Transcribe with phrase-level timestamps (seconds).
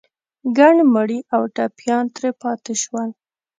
[0.57, 3.09] ګڼ مړي او ټپيان ترې پاتې شول.